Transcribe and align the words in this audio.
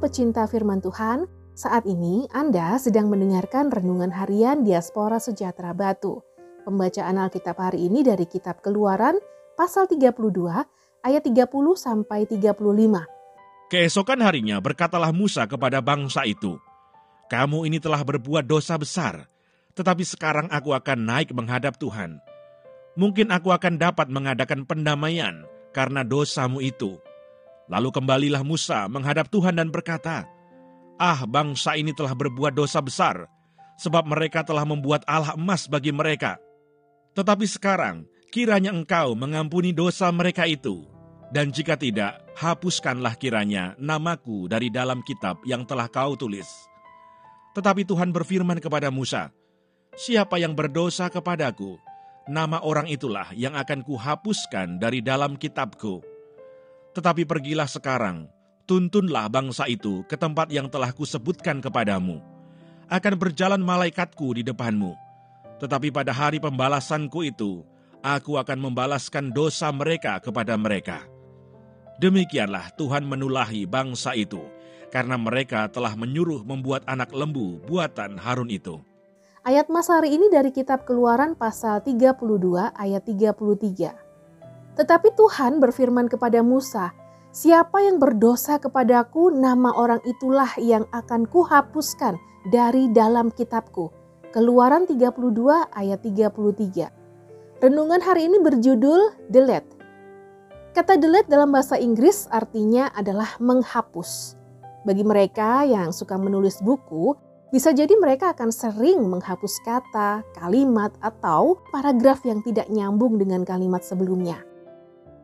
pecinta 0.00 0.48
firman 0.48 0.80
Tuhan, 0.80 1.28
saat 1.52 1.84
ini 1.84 2.24
Anda 2.32 2.80
sedang 2.80 3.12
mendengarkan 3.12 3.68
Renungan 3.68 4.08
Harian 4.08 4.64
Diaspora 4.64 5.20
Sejahtera 5.20 5.76
Batu. 5.76 6.24
Pembacaan 6.64 7.20
Alkitab 7.20 7.60
hari 7.60 7.84
ini 7.84 8.00
dari 8.00 8.24
kitab 8.24 8.64
Keluaran 8.64 9.20
pasal 9.52 9.84
32 9.92 10.08
ayat 11.04 11.22
30 11.28 11.52
sampai 11.76 12.24
35. 12.24 13.04
Keesokan 13.68 14.24
harinya 14.24 14.56
berkatalah 14.56 15.12
Musa 15.12 15.44
kepada 15.44 15.84
bangsa 15.84 16.24
itu, 16.24 16.56
"Kamu 17.28 17.68
ini 17.68 17.76
telah 17.76 18.00
berbuat 18.00 18.48
dosa 18.48 18.80
besar, 18.80 19.28
tetapi 19.76 20.00
sekarang 20.00 20.48
aku 20.48 20.72
akan 20.72 21.04
naik 21.04 21.28
menghadap 21.36 21.76
Tuhan. 21.76 22.24
Mungkin 22.96 23.28
aku 23.28 23.52
akan 23.52 23.76
dapat 23.76 24.08
mengadakan 24.08 24.64
pendamaian 24.64 25.44
karena 25.76 26.00
dosamu 26.00 26.64
itu." 26.64 26.96
Lalu 27.72 27.88
kembalilah 27.88 28.44
Musa 28.44 28.84
menghadap 28.84 29.32
Tuhan 29.32 29.56
dan 29.56 29.72
berkata, 29.72 30.28
Ah 31.00 31.24
bangsa 31.24 31.72
ini 31.72 31.96
telah 31.96 32.12
berbuat 32.12 32.52
dosa 32.52 32.84
besar, 32.84 33.24
sebab 33.80 34.04
mereka 34.04 34.44
telah 34.44 34.68
membuat 34.68 35.08
Allah 35.08 35.32
emas 35.32 35.64
bagi 35.64 35.88
mereka. 35.88 36.36
Tetapi 37.16 37.48
sekarang, 37.48 38.04
kiranya 38.28 38.76
engkau 38.76 39.16
mengampuni 39.16 39.72
dosa 39.72 40.12
mereka 40.12 40.44
itu. 40.44 40.84
Dan 41.32 41.48
jika 41.48 41.80
tidak, 41.80 42.20
hapuskanlah 42.36 43.16
kiranya 43.16 43.72
namaku 43.80 44.52
dari 44.52 44.68
dalam 44.68 45.00
kitab 45.00 45.40
yang 45.48 45.64
telah 45.64 45.88
kau 45.88 46.12
tulis. 46.12 46.68
Tetapi 47.56 47.88
Tuhan 47.88 48.12
berfirman 48.12 48.60
kepada 48.60 48.92
Musa, 48.92 49.32
Siapa 49.96 50.36
yang 50.36 50.52
berdosa 50.52 51.08
kepadaku, 51.08 51.80
nama 52.28 52.60
orang 52.60 52.84
itulah 52.84 53.32
yang 53.32 53.56
akan 53.56 53.80
kuhapuskan 53.80 54.76
dari 54.76 55.00
dalam 55.00 55.40
kitabku.' 55.40 56.11
Tetapi 56.92 57.24
pergilah 57.24 57.68
sekarang, 57.68 58.28
tuntunlah 58.68 59.28
bangsa 59.32 59.64
itu 59.64 60.04
ke 60.04 60.16
tempat 60.16 60.52
yang 60.52 60.68
telah 60.68 60.92
kusebutkan 60.92 61.64
kepadamu. 61.64 62.20
Akan 62.92 63.16
berjalan 63.16 63.64
malaikatku 63.64 64.36
di 64.36 64.44
depanmu. 64.44 64.92
Tetapi 65.56 65.88
pada 65.88 66.12
hari 66.12 66.36
pembalasanku 66.36 67.24
itu, 67.24 67.64
aku 68.04 68.36
akan 68.36 68.58
membalaskan 68.60 69.32
dosa 69.32 69.72
mereka 69.72 70.20
kepada 70.20 70.58
mereka. 70.60 71.08
Demikianlah 71.96 72.74
Tuhan 72.76 73.08
menulahi 73.08 73.64
bangsa 73.64 74.12
itu, 74.12 74.42
karena 74.92 75.16
mereka 75.16 75.70
telah 75.72 75.96
menyuruh 75.96 76.44
membuat 76.44 76.84
anak 76.84 77.08
lembu 77.14 77.62
buatan 77.64 78.20
Harun 78.20 78.52
itu. 78.52 78.82
Ayat 79.42 79.72
Mas 79.72 79.88
hari 79.88 80.14
ini 80.14 80.28
dari 80.28 80.52
kitab 80.52 80.84
Keluaran 80.84 81.34
pasal 81.34 81.80
32 81.80 82.20
ayat 82.76 83.02
33. 83.02 84.11
Tetapi 84.76 85.12
Tuhan 85.16 85.60
berfirman 85.60 86.08
kepada 86.08 86.40
Musa, 86.40 86.92
Siapa 87.32 87.80
yang 87.80 87.96
berdosa 87.96 88.60
kepadaku, 88.60 89.32
nama 89.32 89.72
orang 89.72 90.04
itulah 90.04 90.52
yang 90.60 90.84
akan 90.92 91.24
kuhapuskan 91.24 92.20
dari 92.52 92.92
dalam 92.92 93.32
kitabku. 93.32 93.88
Keluaran 94.36 94.84
32 94.84 95.72
ayat 95.72 96.00
33. 96.04 96.92
Renungan 97.64 98.00
hari 98.04 98.28
ini 98.28 98.36
berjudul 98.36 99.32
Delete. 99.32 99.80
Kata 100.76 100.96
delete 100.96 101.28
dalam 101.28 101.52
bahasa 101.52 101.76
Inggris 101.76 102.28
artinya 102.32 102.92
adalah 102.96 103.36
menghapus. 103.40 104.40
Bagi 104.84 105.04
mereka 105.04 105.64
yang 105.64 105.92
suka 105.92 106.16
menulis 106.16 106.60
buku, 106.60 107.16
bisa 107.48 107.72
jadi 107.76 107.92
mereka 107.96 108.32
akan 108.32 108.48
sering 108.48 109.04
menghapus 109.08 109.60
kata, 109.68 110.20
kalimat, 110.32 110.92
atau 111.04 111.60
paragraf 111.68 112.24
yang 112.28 112.40
tidak 112.40 112.68
nyambung 112.72 113.20
dengan 113.20 113.44
kalimat 113.44 113.84
sebelumnya. 113.84 114.51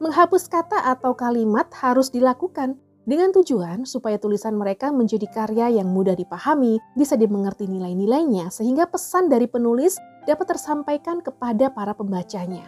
Menghapus 0.00 0.48
kata 0.48 0.80
atau 0.96 1.12
kalimat 1.12 1.68
harus 1.76 2.08
dilakukan 2.08 2.80
dengan 3.04 3.36
tujuan 3.36 3.84
supaya 3.84 4.16
tulisan 4.16 4.56
mereka 4.56 4.88
menjadi 4.88 5.28
karya 5.28 5.76
yang 5.76 5.92
mudah 5.92 6.16
dipahami, 6.16 6.80
bisa 6.96 7.20
dimengerti 7.20 7.68
nilai-nilainya, 7.68 8.48
sehingga 8.48 8.88
pesan 8.88 9.28
dari 9.28 9.44
penulis 9.44 10.00
dapat 10.24 10.56
tersampaikan 10.56 11.20
kepada 11.20 11.68
para 11.68 11.92
pembacanya. 11.92 12.64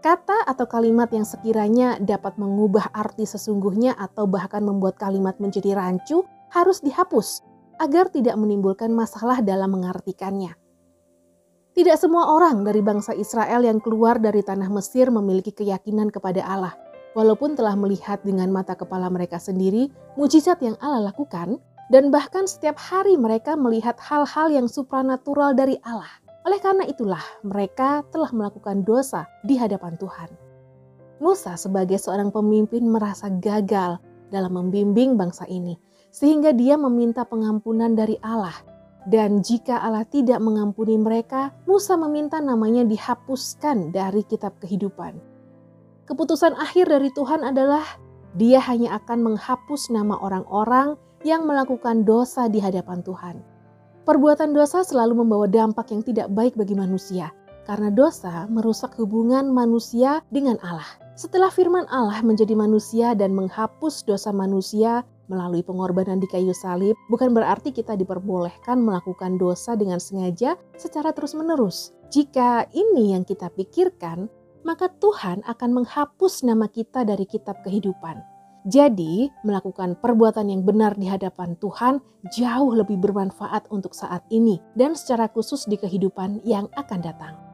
Kata 0.00 0.48
atau 0.48 0.64
kalimat 0.64 1.12
yang 1.12 1.28
sekiranya 1.28 2.00
dapat 2.00 2.40
mengubah 2.40 2.88
arti 2.96 3.28
sesungguhnya 3.28 3.92
atau 4.00 4.24
bahkan 4.24 4.64
membuat 4.64 4.96
kalimat 4.96 5.36
menjadi 5.36 5.76
rancu 5.76 6.24
harus 6.48 6.80
dihapus 6.80 7.44
agar 7.84 8.08
tidak 8.08 8.40
menimbulkan 8.40 8.88
masalah 8.96 9.44
dalam 9.44 9.76
mengartikannya. 9.76 10.56
Tidak 11.80 11.96
semua 11.96 12.28
orang 12.36 12.60
dari 12.60 12.84
bangsa 12.84 13.16
Israel 13.16 13.64
yang 13.64 13.80
keluar 13.80 14.20
dari 14.20 14.44
tanah 14.44 14.68
Mesir 14.68 15.08
memiliki 15.08 15.48
keyakinan 15.48 16.12
kepada 16.12 16.44
Allah. 16.44 16.76
Walaupun 17.16 17.56
telah 17.56 17.72
melihat 17.72 18.20
dengan 18.20 18.52
mata 18.52 18.76
kepala 18.76 19.08
mereka 19.08 19.40
sendiri 19.40 19.88
mujizat 20.12 20.60
yang 20.60 20.76
Allah 20.84 21.08
lakukan, 21.08 21.56
dan 21.88 22.12
bahkan 22.12 22.44
setiap 22.44 22.76
hari 22.76 23.16
mereka 23.16 23.56
melihat 23.56 23.96
hal-hal 23.96 24.52
yang 24.52 24.68
supranatural 24.68 25.56
dari 25.56 25.80
Allah. 25.80 26.20
Oleh 26.44 26.60
karena 26.60 26.84
itulah 26.84 27.24
mereka 27.48 28.04
telah 28.12 28.28
melakukan 28.28 28.84
dosa 28.84 29.24
di 29.48 29.56
hadapan 29.56 29.96
Tuhan. 29.96 30.28
Musa 31.16 31.56
sebagai 31.56 31.96
seorang 31.96 32.28
pemimpin 32.28 32.84
merasa 32.92 33.32
gagal 33.40 33.96
dalam 34.28 34.52
membimbing 34.52 35.16
bangsa 35.16 35.48
ini, 35.48 35.80
sehingga 36.12 36.52
dia 36.52 36.76
meminta 36.76 37.24
pengampunan 37.24 37.96
dari 37.96 38.20
Allah 38.20 38.68
dan 39.08 39.40
jika 39.40 39.80
Allah 39.80 40.04
tidak 40.04 40.42
mengampuni 40.44 41.00
mereka, 41.00 41.54
Musa 41.64 41.96
meminta 41.96 42.36
namanya 42.42 42.84
dihapuskan 42.84 43.94
dari 43.94 44.20
kitab 44.28 44.56
kehidupan. 44.60 45.16
Keputusan 46.04 46.58
akhir 46.58 46.90
dari 46.90 47.08
Tuhan 47.14 47.46
adalah 47.46 47.86
dia 48.36 48.60
hanya 48.60 48.98
akan 49.00 49.32
menghapus 49.32 49.88
nama 49.94 50.18
orang-orang 50.20 50.98
yang 51.24 51.48
melakukan 51.48 52.04
dosa 52.04 52.50
di 52.50 52.60
hadapan 52.60 53.00
Tuhan. 53.00 53.36
Perbuatan 54.04 54.56
dosa 54.56 54.82
selalu 54.82 55.24
membawa 55.24 55.46
dampak 55.46 55.92
yang 55.92 56.02
tidak 56.02 56.28
baik 56.32 56.56
bagi 56.56 56.74
manusia, 56.74 57.30
karena 57.68 57.92
dosa 57.92 58.48
merusak 58.48 58.96
hubungan 58.98 59.52
manusia 59.52 60.24
dengan 60.32 60.56
Allah. 60.64 60.88
Setelah 61.20 61.52
firman 61.52 61.84
Allah 61.92 62.24
menjadi 62.24 62.56
manusia 62.56 63.12
dan 63.12 63.36
menghapus 63.36 64.08
dosa 64.08 64.32
manusia, 64.32 65.04
melalui 65.28 65.60
pengorbanan 65.60 66.16
di 66.16 66.24
kayu 66.24 66.56
salib 66.56 66.96
bukan 67.12 67.36
berarti 67.36 67.76
kita 67.76 67.92
diperbolehkan 67.92 68.80
melakukan 68.80 69.36
dosa 69.36 69.76
dengan 69.76 70.00
sengaja 70.00 70.56
secara 70.80 71.12
terus-menerus. 71.12 71.92
Jika 72.08 72.72
ini 72.72 73.12
yang 73.12 73.28
kita 73.28 73.52
pikirkan, 73.52 74.32
maka 74.64 74.88
Tuhan 74.96 75.44
akan 75.44 75.84
menghapus 75.84 76.40
nama 76.40 76.64
kita 76.72 77.04
dari 77.04 77.28
kitab 77.28 77.60
kehidupan. 77.68 78.16
Jadi, 78.64 79.28
melakukan 79.44 80.00
perbuatan 80.00 80.48
yang 80.48 80.64
benar 80.64 80.96
di 80.96 81.04
hadapan 81.04 81.52
Tuhan 81.60 82.00
jauh 82.32 82.72
lebih 82.72 82.96
bermanfaat 82.96 83.68
untuk 83.68 83.92
saat 83.92 84.24
ini 84.32 84.56
dan 84.72 84.96
secara 84.96 85.28
khusus 85.28 85.68
di 85.68 85.76
kehidupan 85.76 86.40
yang 86.48 86.64
akan 86.80 87.00
datang. 87.04 87.49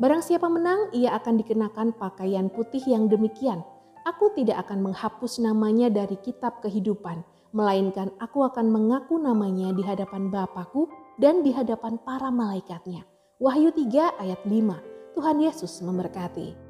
Barang 0.00 0.24
siapa 0.24 0.48
menang, 0.48 0.92
ia 0.94 1.16
akan 1.18 1.40
dikenakan 1.42 1.96
pakaian 1.96 2.48
putih 2.48 2.82
yang 2.86 3.10
demikian, 3.10 3.60
Aku 4.02 4.34
tidak 4.34 4.66
akan 4.66 4.90
menghapus 4.90 5.38
namanya 5.38 5.86
dari 5.86 6.18
kitab 6.18 6.58
kehidupan, 6.58 7.22
melainkan 7.54 8.10
aku 8.18 8.42
akan 8.42 8.66
mengaku 8.66 9.14
namanya 9.14 9.70
di 9.70 9.86
hadapan 9.86 10.26
Bapakku 10.26 10.90
dan 11.22 11.46
di 11.46 11.54
hadapan 11.54 12.02
para 12.02 12.26
malaikatnya. 12.34 13.06
Wahyu 13.38 13.70
3 13.70 14.18
ayat 14.18 14.42
5. 14.42 15.14
Tuhan 15.14 15.36
Yesus 15.38 15.78
memberkati. 15.86 16.61